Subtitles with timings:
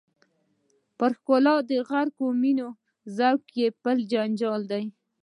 [0.97, 2.67] پر ښکلا د غرقې مینې
[3.15, 4.83] ذوق یې بل جنجال دی.